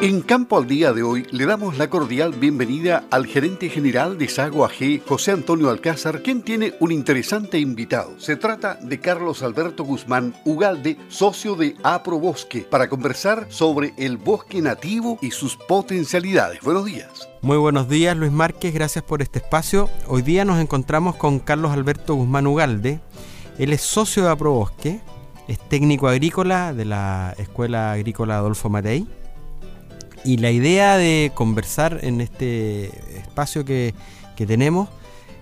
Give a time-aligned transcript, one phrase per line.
[0.00, 4.28] En Campo al Día de hoy le damos la cordial bienvenida al gerente general de
[4.28, 8.14] Sago AG, José Antonio Alcázar, quien tiene un interesante invitado.
[8.20, 14.62] Se trata de Carlos Alberto Guzmán Ugalde, socio de Aprobosque, para conversar sobre el bosque
[14.62, 16.60] nativo y sus potencialidades.
[16.60, 17.28] Buenos días.
[17.42, 19.90] Muy buenos días, Luis Márquez, gracias por este espacio.
[20.06, 23.00] Hoy día nos encontramos con Carlos Alberto Guzmán Ugalde.
[23.58, 25.00] Él es socio de Aprobosque,
[25.48, 29.08] es técnico agrícola de la Escuela Agrícola Adolfo Matei
[30.28, 33.94] y la idea de conversar en este espacio que,
[34.36, 34.90] tenemos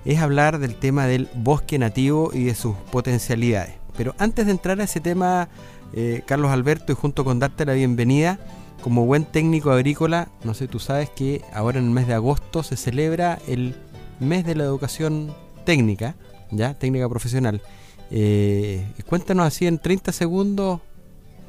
[0.05, 3.75] es hablar del tema del bosque nativo y de sus potencialidades.
[3.97, 5.49] Pero antes de entrar a ese tema,
[5.93, 8.39] eh, Carlos Alberto, y junto con darte la bienvenida,
[8.81, 12.63] como buen técnico agrícola, no sé, tú sabes que ahora en el mes de agosto
[12.63, 13.75] se celebra el
[14.21, 16.15] mes de la educación técnica,
[16.53, 17.61] ya, técnica profesional.
[18.13, 20.81] Eh, cuéntanos así en 30 segundos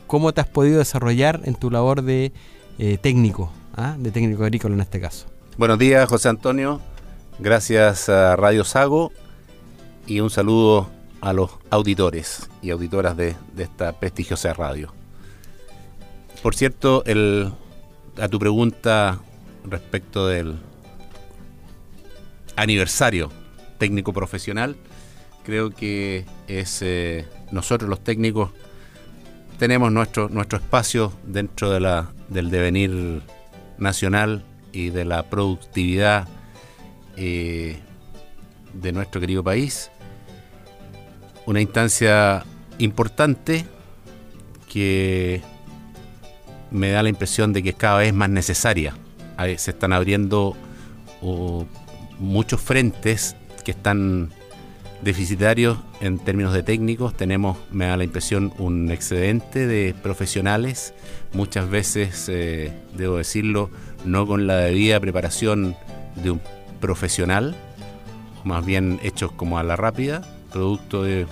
[0.08, 2.34] cómo te has podido desarrollar en tu labor de
[2.80, 3.96] eh, técnico, ¿ah?
[3.98, 5.28] de técnico agrícola en este caso.
[5.58, 6.80] Buenos días, José Antonio.
[7.40, 9.12] Gracias a Radio Sago
[10.06, 10.90] y un saludo
[11.22, 14.94] a los auditores y auditoras de, esta prestigiosa radio.
[16.42, 17.52] Por cierto, el,
[18.20, 19.20] a tu pregunta
[19.66, 20.58] respecto del
[22.56, 23.32] aniversario
[23.78, 24.76] técnico profesional,
[25.44, 28.52] creo que es eh, nosotros los técnicos
[29.58, 33.22] tenemos nuestro, nuestro espacio dentro de la, del devenir
[33.78, 36.28] nacional y de la productividad
[37.16, 37.80] eh,
[38.74, 39.92] de nuestro querido país.
[41.46, 42.46] Una instancia
[42.78, 43.66] importante
[44.72, 45.42] que
[46.70, 48.94] me da la impresión de que es cada vez más necesaria.
[49.58, 50.56] Se están abriendo
[52.20, 54.32] muchos frentes que están
[55.02, 57.16] deficitarios en términos de técnicos.
[57.16, 60.94] Tenemos, me da la impresión, un excedente de profesionales,
[61.34, 63.70] muchas veces, eh, debo decirlo,
[64.06, 65.76] no con la debida preparación
[66.16, 66.42] de un
[66.80, 67.56] profesional,
[68.44, 70.22] más bien hechos como a la rápida,
[70.52, 71.28] producto de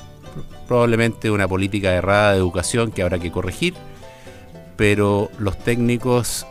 [0.67, 3.73] probablemente una política errada de educación que habrá que corregir,
[4.75, 6.45] pero los técnicos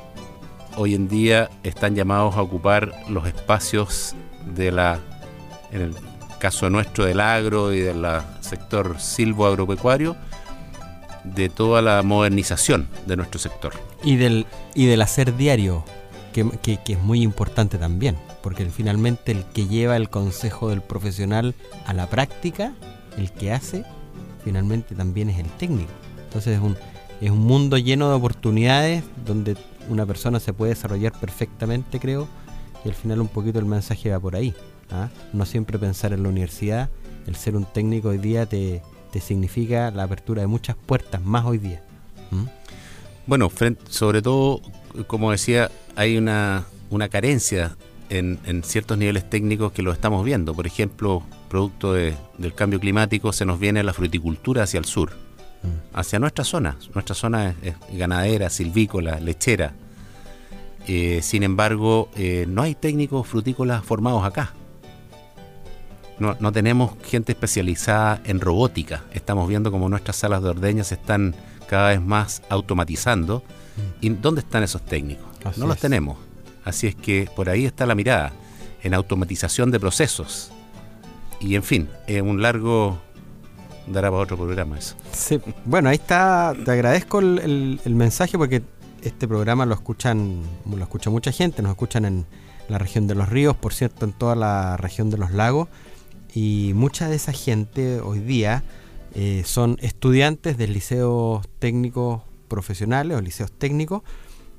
[0.76, 4.14] hoy en día están llamados a ocupar los espacios
[4.54, 4.98] de la
[5.70, 5.94] en el
[6.44, 8.04] caso nuestro del agro y del
[8.40, 10.14] sector silvo-agropecuario,
[11.24, 13.72] de toda la modernización de nuestro sector.
[14.02, 14.44] Y del,
[14.74, 15.86] y del hacer diario,
[16.34, 21.54] que, es muy importante también, porque finalmente el que lleva el consejo del profesional
[21.86, 22.74] a la práctica,
[23.16, 23.86] el que hace,
[24.44, 25.92] finalmente también es el técnico.
[26.24, 26.76] Entonces es un,
[27.22, 29.56] es un mundo lleno de oportunidades donde
[29.88, 32.28] una persona se puede desarrollar perfectamente, creo,
[32.84, 34.54] y al final un poquito el mensaje va por ahí.
[34.94, 35.10] ¿Ah?
[35.32, 36.90] No siempre pensar en la universidad,
[37.26, 38.82] el ser un técnico hoy día te,
[39.20, 41.82] significa la apertura de muchas puertas más hoy día.
[43.26, 43.50] Bueno,
[43.88, 44.60] sobre todo,
[45.06, 46.66] como decía, hay una,
[47.10, 47.76] carencia
[48.10, 50.54] en, ciertos niveles técnicos que lo estamos viendo.
[50.54, 55.96] Por ejemplo, producto del cambio climático, se nos viene la fruticultura hacia el sur, mm.
[55.96, 56.76] hacia nuestra zona.
[56.92, 59.74] Nuestra zona es, ganadera, silvícola, lechera.
[60.86, 64.52] Eh, sin embargo, eh, no hay técnicos frutícolas formados acá.
[66.18, 69.02] No, tenemos gente especializada en robótica.
[69.12, 71.34] Estamos viendo como nuestras salas de ordeña se están
[71.68, 73.42] cada vez más automatizando.
[74.00, 75.26] ¿Y dónde están esos técnicos?
[75.56, 76.16] no los tenemos.
[76.64, 78.32] Así es que por ahí está la mirada,
[78.82, 80.50] en automatización de procesos.
[81.40, 82.98] Y en fin, es un largo
[83.86, 84.94] dará para otro programa eso.
[85.12, 88.62] Sí, bueno, ahí está, te agradezco el, el, mensaje porque
[89.02, 92.26] este programa lo escuchan, lo escucha mucha gente, nos escuchan en
[92.68, 95.68] la región de los ríos, por cierto, en toda la región de los lagos,
[96.34, 98.64] y mucha de esa gente hoy día
[99.14, 104.02] eh, son estudiantes de liceos técnicos profesionales o liceos técnicos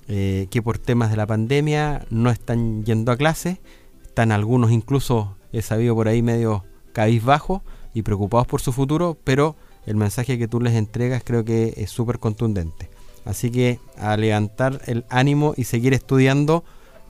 [0.08, 3.60] eh, que por temas de la pandemia no están yendo a clase,
[4.04, 6.64] están algunos incluso, he sabido por ahí, medio
[6.94, 7.62] cabizbajos
[7.94, 11.90] y preocupados por su futuro, pero el mensaje que tú les entregas creo que es
[11.90, 12.90] súper contundente.
[13.26, 16.64] Así que a levantar el ánimo y seguir estudiando,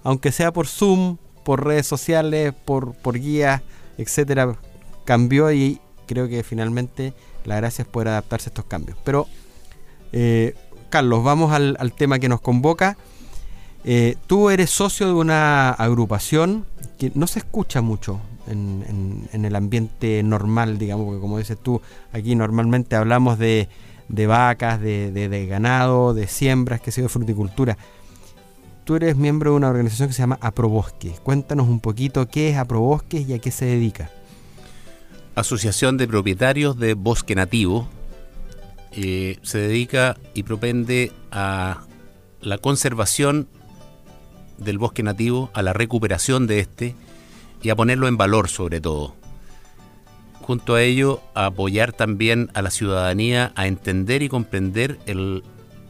[0.04, 3.62] aunque sea por Zoom, por redes sociales, por, por guías
[3.98, 4.56] etcétera,
[5.04, 7.14] cambió y creo que finalmente
[7.44, 8.98] la gracia es poder adaptarse a estos cambios.
[9.04, 9.28] Pero,
[10.12, 10.56] eh,
[10.90, 12.98] Carlos, vamos al, tema que nos convoca.
[13.84, 16.66] Eh, tú eres socio de una agrupación
[16.98, 21.82] que no se escucha mucho en, el ambiente normal, digamos, porque como dices tú,
[22.14, 23.68] aquí normalmente hablamos de,
[24.10, 27.78] vacas, de, ganado, de siembras, que sea de fruticultura
[28.86, 31.16] tú eres miembro de una organización que se llama Aprobosque.
[31.24, 34.10] Cuéntanos un poquito qué es Aprobosque y a qué se dedica.
[35.34, 37.90] Asociación de Propietarios de Bosque Nativo.
[38.94, 41.82] Eh, se dedica y propende a
[42.40, 43.50] la conservación
[44.58, 46.96] del bosque nativo, a la recuperación de este
[47.62, 49.16] y a ponerlo en valor sobre todo.
[50.42, 55.44] Junto a ello, apoyar también a la ciudadanía a entender y comprender el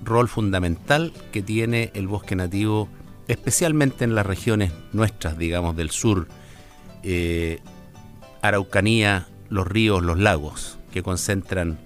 [0.05, 2.89] rol fundamental que tiene el bosque nativo,
[3.27, 6.27] especialmente en las regiones nuestras, digamos, del sur,
[7.03, 7.59] eh,
[8.41, 11.79] Araucanía, los ríos, los lagos, que concentran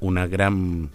[0.00, 0.90] una gran,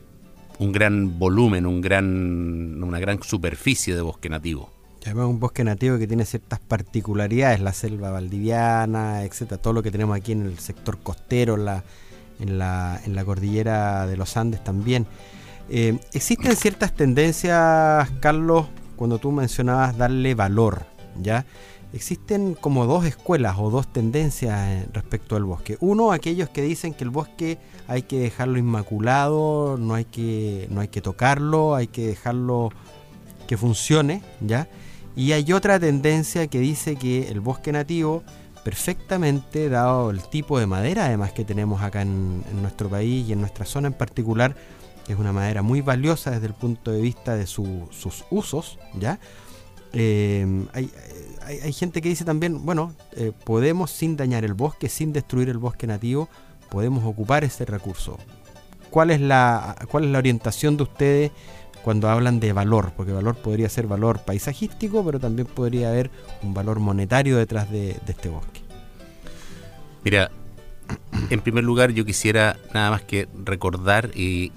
[0.60, 4.72] un gran volumen, un gran, una gran superficie de bosque nativo.
[5.06, 9.90] Además, un bosque nativo que tiene ciertas particularidades, la selva valdiviana, etcétera, todo lo que
[9.90, 11.84] tenemos aquí en el sector costero, la,
[12.40, 15.08] en, la, en la cordillera de los Andes también.
[15.74, 20.84] Eh, existen ciertas tendencias, Carlos, cuando tú mencionabas darle valor,
[21.22, 21.46] ¿ya?
[21.94, 25.78] Existen como dos escuelas o dos tendencias eh, respecto al bosque.
[25.80, 27.58] Uno, aquellos que dicen que el bosque
[27.88, 32.70] hay que dejarlo inmaculado, no hay que, no hay que tocarlo, hay que dejarlo
[33.48, 34.68] que funcione, ¿ya?
[35.16, 38.24] Y hay otra tendencia que dice que el bosque nativo,
[38.66, 43.40] perfectamente, dado el tipo de madera además que tenemos acá en, nuestro país y en
[43.40, 44.54] nuestra zona en particular,
[45.08, 49.20] es una madera muy valiosa desde el punto de vista de sus usos, ¿ya?
[49.94, 50.66] Eh,
[51.44, 55.58] hay, gente que dice también, bueno, eh, podemos sin dañar el bosque, sin destruir el
[55.58, 56.30] bosque nativo,
[56.70, 58.18] podemos ocupar ese recurso.
[58.90, 61.32] ¿Cuál es la, cuál es la orientación de ustedes
[61.84, 66.12] cuando hablan de valor, porque valor podría ser valor paisajístico, pero también podría haber
[66.44, 68.62] un valor monetario detrás de, este bosque.
[70.04, 70.32] Mira,
[71.30, 74.52] en primer lugar yo quisiera nada más que recordar y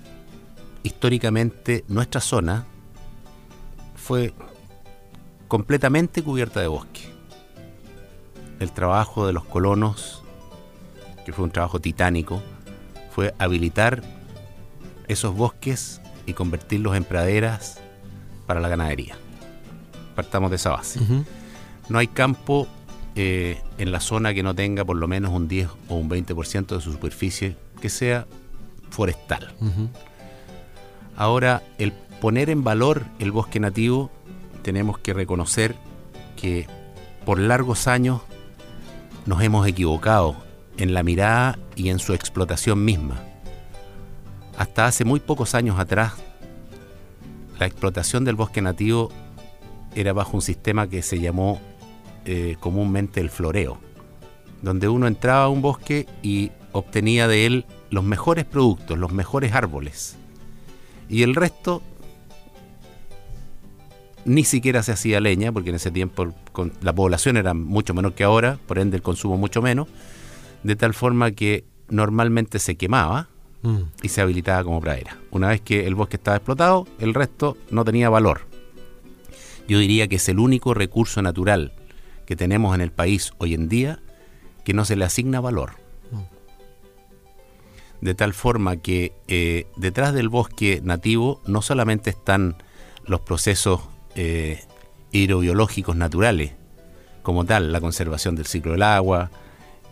[0.85, 2.67] históricamente nuestra zona
[3.97, 4.33] fue
[5.49, 7.01] completamente cubierta de bosque.
[8.61, 10.23] El trabajo de los colonos,
[11.25, 12.41] que fue un trabajo titánico,
[13.11, 14.03] fue habilitar
[15.09, 17.81] esos bosques y convertirlos en praderas
[18.47, 19.17] para la ganadería.
[20.15, 21.01] Partamos de esa base.
[21.89, 22.69] No hay campo
[23.17, 26.67] eh, en la zona que no tenga por lo menos un 10 o un 20%
[26.67, 28.27] de su superficie que sea
[28.91, 29.55] forestal.
[31.17, 34.11] Ahora, el poner en valor el bosque nativo,
[34.63, 35.77] tenemos que reconocer
[36.37, 36.67] que
[37.25, 38.23] por largos años
[39.27, 40.37] nos hemos equivocado
[40.77, 43.23] en la mirada y en su explotación misma.
[44.59, 46.15] Hasta hace muy pocos años atrás,
[47.59, 49.11] la explotación del bosque nativo
[49.95, 51.61] era bajo un sistema que se llamó
[52.25, 53.79] eh, comúnmente el floreo,
[54.63, 59.53] donde uno entraba a un bosque y obtenía de él los mejores productos, los mejores
[59.55, 60.17] árboles.
[61.09, 61.83] Y el resto
[64.25, 66.33] ni siquiera se hacía leña, porque en ese tiempo
[66.81, 69.89] la población era mucho menor que ahora, por ende el consumo mucho menos,
[70.63, 73.29] de tal forma que normalmente se quemaba
[74.03, 75.17] y se habilitaba como pradera.
[75.31, 78.43] Una vez que el bosque estaba explotado, el resto no tenía valor.
[79.67, 81.73] Yo diría que es el único recurso natural
[82.27, 84.01] que tenemos en el país hoy en día
[84.65, 85.84] que no se le asigna valor.
[88.05, 92.63] De tal forma que eh, detrás del bosque nativo no solamente están
[93.07, 93.81] los procesos
[94.15, 94.63] eh,
[95.11, 96.53] hidrobiológicos naturales,
[97.23, 99.31] como tal, la conservación del ciclo del agua,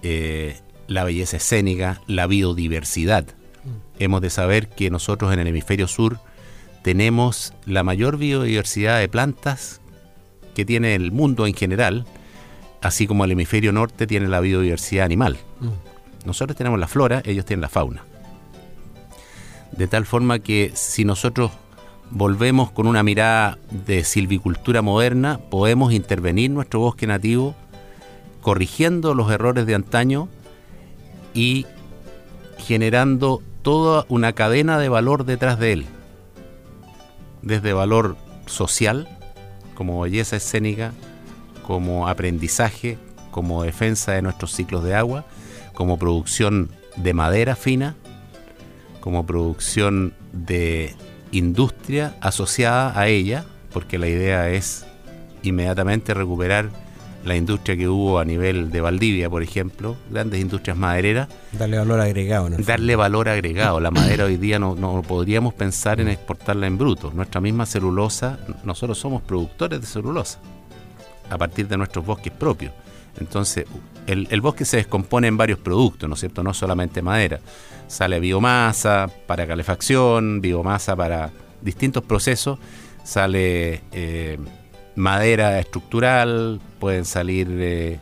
[0.02, 3.24] eh, la belleza escénica, la biodiversidad,
[3.98, 6.18] hemos de saber que nosotros en el hemisferio sur
[6.82, 9.80] tenemos la mayor biodiversidad de plantas
[10.54, 12.04] que tiene el mundo en general,
[12.82, 15.38] así como el hemisferio norte tiene la biodiversidad animal.
[15.60, 15.91] Mm.
[16.24, 18.04] Nosotros tenemos la flora, ellos tienen la fauna.
[19.72, 21.50] De tal forma que si nosotros
[22.10, 27.54] volvemos con una mirada de silvicultura moderna, podemos intervenir nuestro bosque nativo
[28.42, 30.28] corrigiendo los errores de antaño
[31.32, 31.64] y
[32.58, 35.86] generando toda una cadena de valor detrás de él.
[37.40, 39.08] Desde valor social,
[39.74, 40.92] como belleza escénica,
[41.66, 42.98] como aprendizaje,
[43.30, 45.24] como defensa de nuestros ciclos de agua,
[45.74, 47.96] como producción de madera fina,
[49.00, 50.94] como producción de
[51.32, 54.86] industria asociada a ella, porque la idea es
[55.42, 56.70] inmediatamente recuperar
[57.24, 61.28] la industria que hubo a nivel de Valdivia, por ejemplo, grandes industrias madereras.
[61.52, 62.50] Darle valor agregado.
[62.50, 62.56] ¿no?
[62.58, 63.80] Darle valor agregado.
[63.80, 67.12] La madera hoy día no, no podríamos pensar en exportarla en bruto.
[67.14, 70.40] Nuestra misma celulosa, nosotros somos productores de celulosa
[71.30, 72.72] a partir de nuestros bosques propios.
[73.18, 73.66] Entonces,
[74.06, 76.42] el, el, bosque se descompone en varios productos, ¿no es cierto?
[76.42, 77.40] No solamente madera.
[77.88, 81.30] Sale biomasa para calefacción, biomasa para
[81.62, 82.58] distintos procesos,
[83.04, 84.38] sale eh,
[84.96, 88.00] madera estructural, pueden salir de,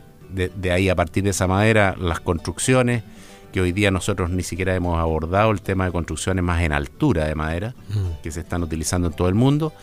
[0.71, 3.03] ahí a partir de esa madera las construcciones,
[3.53, 7.25] que hoy día nosotros ni siquiera hemos abordado el tema de construcciones más en altura
[7.25, 8.21] de madera, mm.
[8.23, 9.73] que se están utilizando en todo el mundo.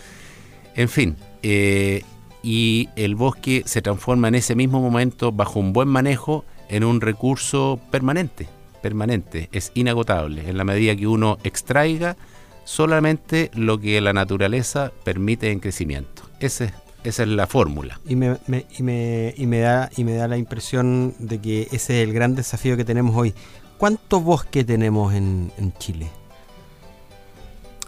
[0.75, 2.03] En fin, eh,
[2.42, 7.00] y el bosque se transforma en ese mismo momento, bajo un buen manejo, en un
[7.00, 8.49] recurso permanente,
[8.83, 12.16] permanente, es inagotable, en la medida que uno extraiga
[12.64, 16.23] solamente lo que la naturaleza permite en crecimiento.
[16.38, 18.00] Ese, esa es la fórmula.
[18.07, 22.02] Y me, y, me, y, me da, y me da la impresión de que ese
[22.02, 23.35] es el gran desafío que tenemos hoy.
[23.78, 26.11] ¿Cuánto bosque tenemos en, en Chile?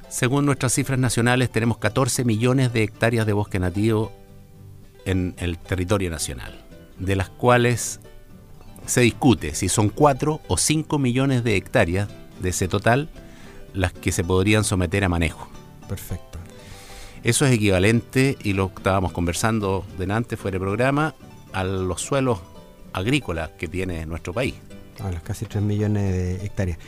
[0.09, 4.11] Según nuestras cifras nacionales, tenemos 14 millones de hectáreas de bosque nativo
[5.05, 6.65] en el territorio nacional,
[6.99, 8.01] de las cuales
[8.87, 12.09] se discute si son 4 o 5 millones de hectáreas
[12.41, 13.09] de ese total
[13.73, 15.49] las que se podrían someter a manejo.
[15.89, 16.39] Perfecto.
[17.23, 21.15] Eso es equivalente, y lo estábamos conversando delante fuera de programa,
[21.53, 22.41] a los suelos
[22.93, 24.55] agrícolas que tiene nuestro país.
[25.01, 26.79] A los casi 3 millones de hectáreas.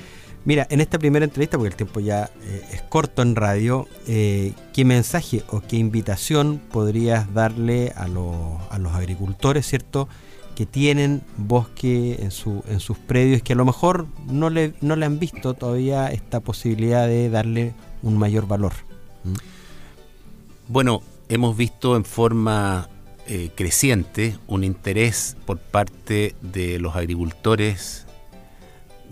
[0.44, 4.54] Mira, en esta primera entrevista, porque el tiempo ya eh, es corto en radio, eh,
[4.72, 8.34] ¿qué mensaje o qué invitación podrías darle a los,
[8.70, 10.08] a los agricultores, ¿cierto?
[10.56, 14.96] Que tienen bosque en, su, en sus predios, que a lo mejor no le, no
[14.96, 17.72] le han visto todavía esta posibilidad de darle
[18.02, 18.72] un mayor valor.
[20.66, 22.88] Bueno, hemos visto en forma
[23.28, 28.01] eh, creciente un interés por parte de los agricultores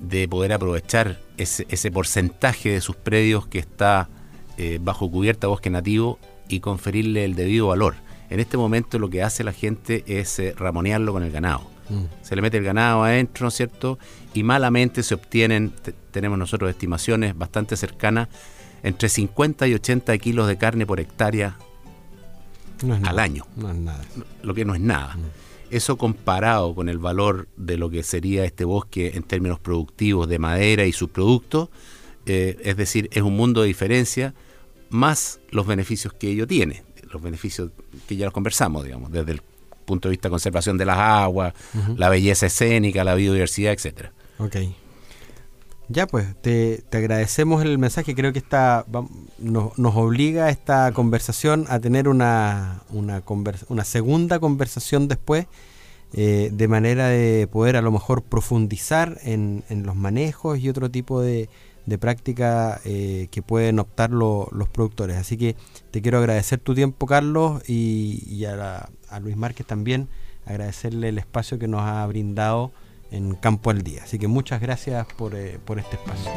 [0.01, 4.09] de poder aprovechar ese, ese porcentaje de sus predios que está
[4.57, 7.95] eh, bajo cubierta bosque nativo y conferirle el debido valor.
[8.29, 11.63] En este momento lo que hace la gente es eh, ramonearlo con el ganado.
[11.89, 12.05] Mm.
[12.23, 13.99] Se le mete el ganado adentro, ¿no es cierto?
[14.35, 15.73] Y malamente se obtienen,
[16.11, 18.29] tenemos nosotros estimaciones bastante cercanas,
[18.83, 21.57] entre 50 y 80 kilos de carne por hectárea
[23.05, 23.47] al año.
[23.57, 24.03] No es nada.
[24.43, 25.17] Lo que no es nada.
[25.17, 25.50] Mm.
[25.71, 30.39] Eso comparado con el valor de lo que sería este bosque en términos productivos de
[30.39, 31.69] madera y sus productos,
[32.27, 34.35] eh, es decir, es un mundo de diferencia,
[34.89, 37.71] más los beneficios que ello tiene, los beneficios
[38.09, 39.43] que ya los conversamos, digamos, desde el
[39.85, 41.55] punto de vista de conservación de las aguas,
[41.97, 44.13] la belleza escénica, la biodiversidad, etcétera.
[44.39, 44.57] Ok.
[45.93, 48.15] Ya, pues, te, agradecemos el mensaje.
[48.15, 48.87] Creo que esta,
[49.41, 53.25] nos, nos obliga esta conversación a tener una, una,
[53.69, 55.47] una segunda conversación después,
[56.13, 60.93] eh, de manera de poder a lo mejor profundizar en, en los manejos y otro
[60.93, 61.49] tipo de,
[61.87, 65.17] de práctica eh, que pueden optar los productores.
[65.17, 65.57] Así que
[65.91, 70.07] te quiero agradecer tu tiempo, Carlos, y, y a, a Luis Márquez también,
[70.47, 72.71] agradecerle el espacio que nos ha brindado
[73.11, 74.03] en Campo al Día.
[74.05, 76.31] Así que muchas gracias por, eh, por este espacio.